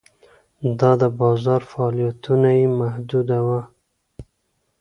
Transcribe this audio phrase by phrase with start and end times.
[0.79, 3.61] دا د بازار فعالیتونه یې محدوداوه.